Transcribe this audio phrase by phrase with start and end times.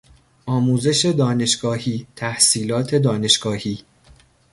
[0.45, 3.83] آموزش دانشگاهی، تحصیلات دانشگاهی